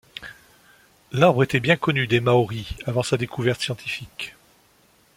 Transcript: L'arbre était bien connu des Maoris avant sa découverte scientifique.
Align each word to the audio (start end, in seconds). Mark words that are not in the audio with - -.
L'arbre 1.11 1.43
était 1.43 1.59
bien 1.59 1.77
connu 1.77 2.07
des 2.07 2.21
Maoris 2.21 2.69
avant 2.87 3.03
sa 3.03 3.17
découverte 3.17 3.61
scientifique. 3.61 4.33